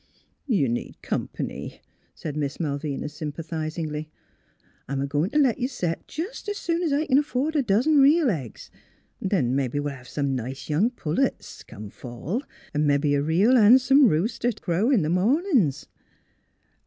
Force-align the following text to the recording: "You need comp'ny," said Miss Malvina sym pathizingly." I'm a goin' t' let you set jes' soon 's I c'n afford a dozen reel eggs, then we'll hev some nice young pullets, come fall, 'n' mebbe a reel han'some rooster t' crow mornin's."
"You 0.47 0.67
need 0.67 0.99
comp'ny," 1.03 1.79
said 2.15 2.35
Miss 2.35 2.59
Malvina 2.59 3.07
sym 3.07 3.31
pathizingly." 3.31 4.09
I'm 4.89 4.99
a 4.99 5.05
goin' 5.05 5.29
t' 5.29 5.37
let 5.37 5.59
you 5.59 5.67
set 5.67 6.17
jes' 6.17 6.41
soon 6.57 6.81
's 6.81 6.91
I 6.91 7.05
c'n 7.05 7.19
afford 7.19 7.55
a 7.55 7.61
dozen 7.61 7.99
reel 7.99 8.31
eggs, 8.31 8.71
then 9.21 9.55
we'll 9.55 9.87
hev 9.89 10.07
some 10.07 10.33
nice 10.33 10.69
young 10.71 10.89
pullets, 10.89 11.61
come 11.61 11.91
fall, 11.91 12.41
'n' 12.73 12.87
mebbe 12.87 13.13
a 13.13 13.21
reel 13.21 13.55
han'some 13.55 14.07
rooster 14.07 14.51
t' 14.51 14.59
crow 14.61 14.89
mornin's." 14.89 15.85